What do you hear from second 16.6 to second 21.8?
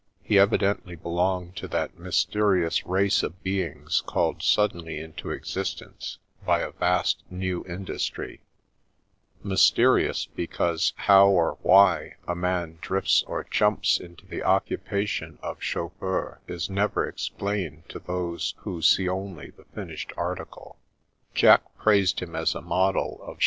never explained to those who see only the finished article. Jack